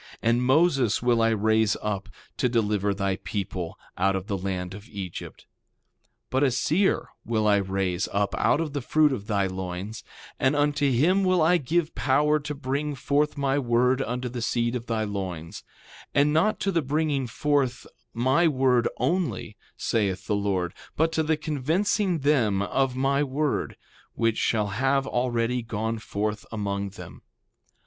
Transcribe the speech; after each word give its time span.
3:10 0.13 0.17
And 0.23 0.41
Moses 0.41 1.01
will 1.03 1.21
I 1.21 1.29
raise 1.29 1.77
up, 1.79 2.09
to 2.37 2.49
deliver 2.49 2.91
thy 2.91 3.17
people 3.17 3.77
out 3.99 4.15
of 4.15 4.25
the 4.25 4.35
land 4.35 4.73
of 4.73 4.87
Egypt. 4.89 5.45
3:11 6.31 6.31
But 6.31 6.43
a 6.43 6.49
seer 6.49 7.09
will 7.23 7.45
I 7.47 7.57
raise 7.57 8.07
up 8.11 8.33
out 8.39 8.59
of 8.59 8.73
the 8.73 8.81
fruit 8.81 9.13
of 9.13 9.27
thy 9.27 9.45
loins; 9.45 10.03
and 10.39 10.55
unto 10.55 10.91
him 10.91 11.23
will 11.23 11.39
I 11.43 11.57
give 11.57 11.93
power 11.93 12.39
to 12.39 12.55
bring 12.55 12.95
forth 12.95 13.37
my 13.37 13.59
word 13.59 14.01
unto 14.01 14.27
the 14.27 14.41
seed 14.41 14.75
of 14.75 14.87
thy 14.87 15.03
loins—and 15.03 16.33
not 16.33 16.59
to 16.61 16.71
the 16.71 16.81
bringing 16.81 17.27
forth 17.27 17.85
my 18.11 18.47
word 18.47 18.87
only, 18.97 19.55
saith 19.77 20.25
the 20.25 20.33
Lord, 20.35 20.73
but 20.95 21.11
to 21.11 21.21
the 21.21 21.37
convincing 21.37 22.21
them 22.21 22.63
of 22.63 22.95
my 22.95 23.21
word, 23.21 23.77
which 24.15 24.37
shall 24.39 24.69
have 24.69 25.05
already 25.05 25.61
gone 25.61 25.99
forth 25.99 26.43
among 26.51 26.89
them. 26.97 27.21